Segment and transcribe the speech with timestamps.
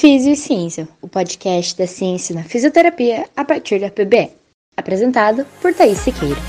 [0.00, 4.32] Físio e Ciência, o podcast da ciência na fisioterapia a partir da PBE.
[4.74, 6.40] Apresentado por Thaís Siqueira.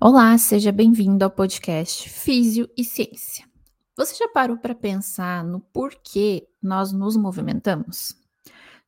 [0.00, 3.44] Olá, seja bem-vindo ao podcast Físio e Ciência.
[3.96, 8.14] Você já parou para pensar no porquê nós nos movimentamos?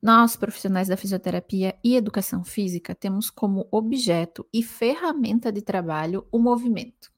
[0.02, 6.38] Nós, profissionais da fisioterapia e educação física, temos como objeto e ferramenta de trabalho o
[6.38, 7.10] movimento.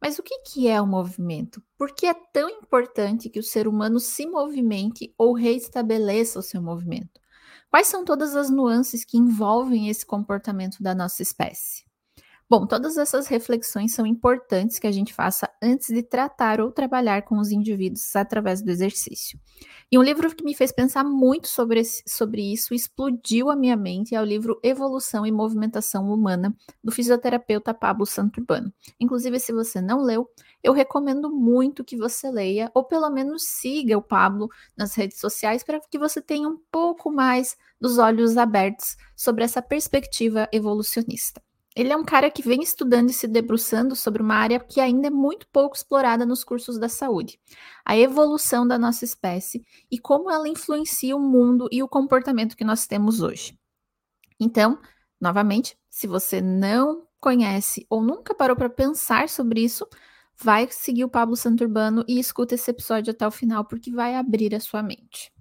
[0.00, 1.62] Mas o que, que é o movimento?
[1.76, 6.62] Por que é tão importante que o ser humano se movimente ou reestabeleça o seu
[6.62, 7.20] movimento?
[7.70, 11.84] Quais são todas as nuances que envolvem esse comportamento da nossa espécie?
[12.48, 17.22] Bom, todas essas reflexões são importantes que a gente faça antes de tratar ou trabalhar
[17.22, 19.40] com os indivíduos através do exercício.
[19.90, 23.76] E um livro que me fez pensar muito sobre, esse, sobre isso, explodiu a minha
[23.76, 28.70] mente, é o livro Evolução e Movimentação Humana, do fisioterapeuta Pablo Santurbano.
[29.00, 30.28] Inclusive, se você não leu,
[30.62, 35.64] eu recomendo muito que você leia, ou pelo menos siga o Pablo nas redes sociais,
[35.64, 41.40] para que você tenha um pouco mais dos olhos abertos sobre essa perspectiva evolucionista.
[41.76, 45.08] Ele é um cara que vem estudando e se debruçando sobre uma área que ainda
[45.08, 47.40] é muito pouco explorada nos cursos da saúde:
[47.84, 52.64] a evolução da nossa espécie e como ela influencia o mundo e o comportamento que
[52.64, 53.58] nós temos hoje.
[54.38, 54.78] Então,
[55.20, 59.88] novamente, se você não conhece ou nunca parou para pensar sobre isso,
[60.36, 64.54] vai seguir o Pablo Santurbano e escuta esse episódio até o final, porque vai abrir
[64.54, 65.32] a sua mente.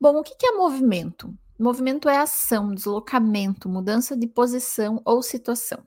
[0.00, 1.36] Bom, o que é movimento?
[1.62, 5.78] Movimento é ação, deslocamento, mudança de posição ou situação.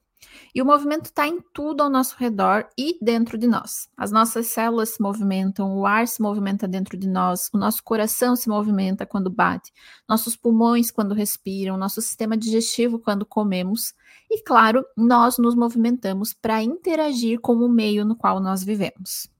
[0.55, 3.89] E o movimento está em tudo ao nosso redor e dentro de nós.
[3.97, 8.37] As nossas células se movimentam, o ar se movimenta dentro de nós, o nosso coração
[8.37, 9.73] se movimenta quando bate,
[10.07, 13.93] nossos pulmões quando respiram, nosso sistema digestivo quando comemos.
[14.31, 19.34] E, claro, nós nos movimentamos para interagir com o meio no qual nós vivemos.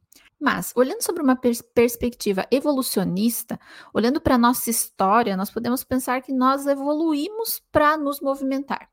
[0.45, 3.59] Mas, olhando sobre uma pers perspectiva evolucionista,
[3.91, 8.87] olhando para a nossa história, nós podemos pensar que nós evoluímos para nos movimentar.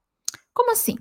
[0.54, 0.97] Como assim?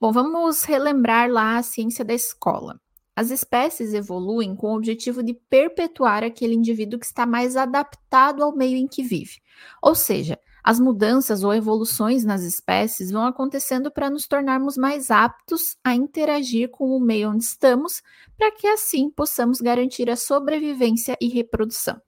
[0.00, 2.80] Bom, vamos relembrar lá a ciência da escola.
[3.14, 8.56] As espécies evoluem com o objetivo de perpetuar aquele indivíduo que está mais adaptado ao
[8.56, 9.42] meio em que vive.
[9.82, 15.76] Ou seja, as mudanças ou evoluções nas espécies vão acontecendo para nos tornarmos mais aptos
[15.84, 18.02] a interagir com o meio onde estamos,
[18.36, 22.00] para que assim possamos garantir a sobrevivência e reprodução.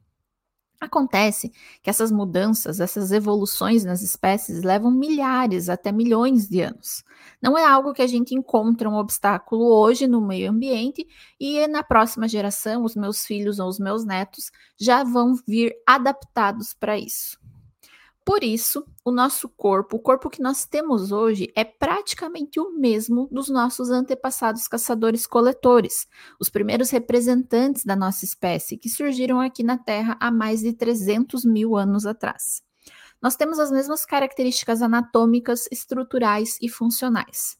[0.82, 7.04] Acontece que essas mudanças, essas evoluções nas espécies levam milhares até milhões de anos.
[7.40, 11.06] Não é algo que a gente encontra um obstáculo hoje no meio ambiente
[11.38, 16.74] e na próxima geração, os meus filhos ou os meus netos já vão vir adaptados
[16.74, 17.41] para isso.
[18.24, 23.28] Por isso, o nosso corpo, o corpo que nós temos hoje, é praticamente o mesmo
[23.32, 26.06] dos nossos antepassados caçadores-coletores,
[26.38, 31.44] os primeiros representantes da nossa espécie que surgiram aqui na Terra há mais de 300
[31.44, 32.62] mil anos atrás.
[33.20, 37.56] Nós temos as mesmas características anatômicas, estruturais e funcionais.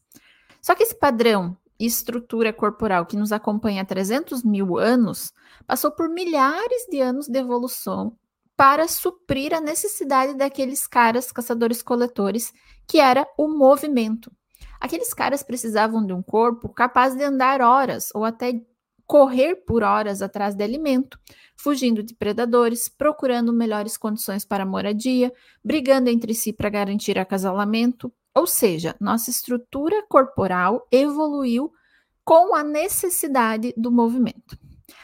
[0.61, 5.33] Só que esse padrão e estrutura corporal que nos acompanha há 300 mil anos
[5.67, 8.17] passou por milhares de anos de evolução
[8.55, 12.53] para suprir a necessidade daqueles caras caçadores-coletores,
[12.87, 14.31] que era o movimento.
[14.79, 18.61] Aqueles caras precisavam de um corpo capaz de andar horas ou até
[19.05, 21.19] correr por horas atrás de alimento,
[21.55, 25.31] fugindo de predadores, procurando melhores condições para moradia,
[25.63, 28.11] brigando entre si para garantir acasalamento.
[28.35, 31.71] Ou seja, nossa estrutura corporal evoluiu
[32.25, 34.57] com a necessidade do movimento.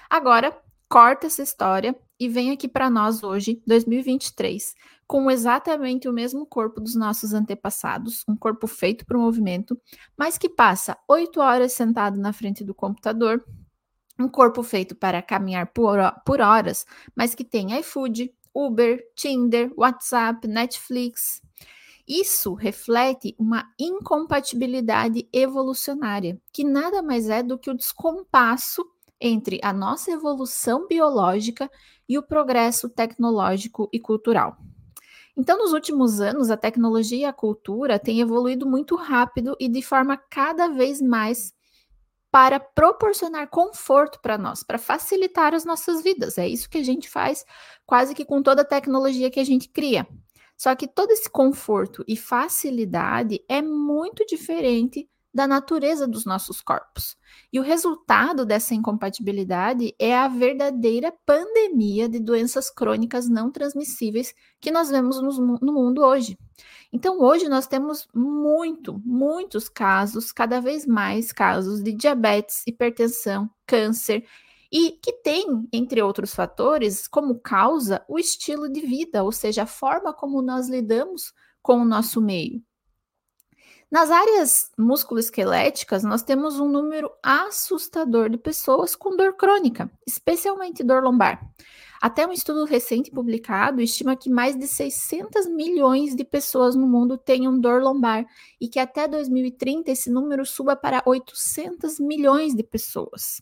[0.09, 0.57] Agora,
[0.87, 4.75] corta essa história e vem aqui para nós hoje, 2023,
[5.07, 9.79] com exatamente o mesmo corpo dos nossos antepassados, um corpo feito para o movimento,
[10.17, 13.43] mas que passa oito horas sentado na frente do computador,
[14.19, 16.85] um corpo feito para caminhar por, por horas,
[17.15, 21.41] mas que tem iFood, Uber, Tinder, WhatsApp, Netflix.
[22.05, 28.83] Isso reflete uma incompatibilidade evolucionária, que nada mais é do que o descompasso
[29.21, 31.69] entre a nossa evolução biológica
[32.09, 34.57] e o progresso tecnológico e cultural.
[35.37, 39.81] Então, nos últimos anos, a tecnologia e a cultura têm evoluído muito rápido e de
[39.81, 41.53] forma cada vez mais
[42.31, 46.37] para proporcionar conforto para nós, para facilitar as nossas vidas.
[46.37, 47.45] É isso que a gente faz
[47.85, 50.05] quase que com toda a tecnologia que a gente cria.
[50.57, 57.15] Só que todo esse conforto e facilidade é muito diferente da natureza dos nossos corpos.
[57.53, 64.71] E o resultado dessa incompatibilidade é a verdadeira pandemia de doenças crônicas não transmissíveis que
[64.71, 66.37] nós vemos no, no mundo hoje.
[66.91, 74.25] Então, hoje nós temos muito, muitos casos, cada vez mais casos de diabetes, hipertensão, câncer,
[74.71, 79.67] e que tem, entre outros fatores, como causa o estilo de vida, ou seja, a
[79.67, 82.63] forma como nós lidamos com o nosso meio.
[83.91, 91.01] Nas áreas musculoesqueléticas, nós temos um número assustador de pessoas com dor crônica, especialmente dor
[91.01, 91.41] lombar.
[91.99, 97.17] Até um estudo recente publicado estima que mais de 600 milhões de pessoas no mundo
[97.17, 98.27] tenham dor lombar
[98.61, 103.41] e que até 2030 esse número suba para 800 milhões de pessoas.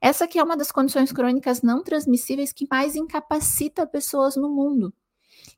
[0.00, 4.94] Essa aqui é uma das condições crônicas não transmissíveis que mais incapacita pessoas no mundo.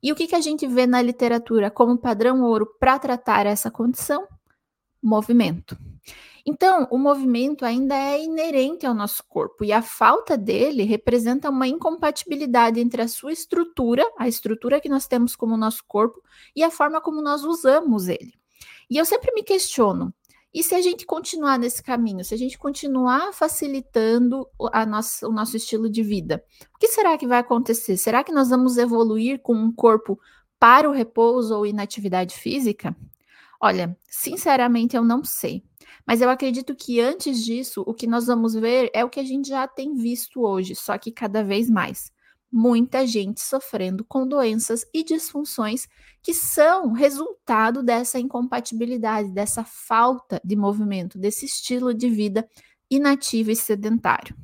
[0.02, 3.70] E o que, que a gente vê na literatura como padrão ouro para tratar essa
[3.70, 4.26] condição?
[5.02, 5.76] Movimento.
[6.44, 11.68] Então, o movimento ainda é inerente ao nosso corpo e a falta dele representa uma
[11.68, 16.22] incompatibilidade entre a sua estrutura, a estrutura que nós temos como nosso corpo,
[16.56, 18.34] e a forma como nós usamos ele.
[18.88, 20.12] E eu sempre me questiono:
[20.52, 24.48] e se a gente continuar nesse caminho, se a gente continuar facilitando
[24.88, 26.44] nossa, o nosso estilo de vida,
[26.74, 27.96] o que será que vai acontecer?
[27.96, 30.18] Será que nós vamos evoluir com um corpo
[30.58, 32.96] para o repouso ou inatividade física?
[33.60, 35.62] Olha, sinceramente eu não sei.
[36.06, 39.24] Mas eu acredito que antes disso, o que nós vamos ver é o que a
[39.24, 42.12] gente já tem visto hoje, só que cada vez mais
[42.52, 45.86] muita gente sofrendo com doenças e disfunções
[46.22, 52.48] que são resultado dessa incompatibilidade, dessa falta de movimento, desse estilo de vida
[52.90, 54.36] inativo e sedentário.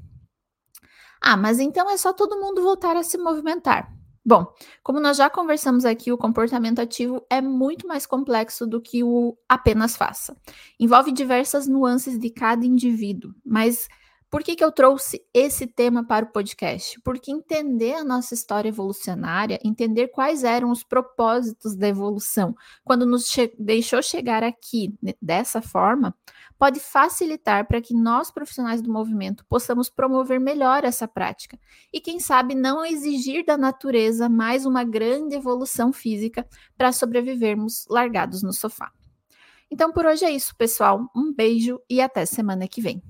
[1.21, 3.93] Ah, mas então é só todo mundo voltar a se movimentar.
[4.25, 9.05] Bom, como nós já conversamos aqui, o comportamento ativo é muito mais complexo do que
[9.05, 10.37] o apenas faça.
[10.81, 13.89] Envolve diversas nuances de cada indivíduo, mas
[14.31, 17.01] por que, que eu trouxe esse tema para o podcast?
[17.03, 23.29] Porque entender a nossa história evolucionária, entender quais eram os propósitos da evolução, quando nos
[23.29, 26.15] che deixou chegar aqui né, dessa forma,
[26.59, 31.59] pode facilitar para que nós, profissionais do movimento, possamos promover melhor essa prática
[31.93, 36.47] e, quem sabe, não exigir da natureza mais uma grande evolução física
[36.77, 38.91] para sobrevivermos largados no sofá.
[39.71, 41.11] Então, por hoje é isso, pessoal.
[41.15, 43.03] Um beijo e até semana que vem.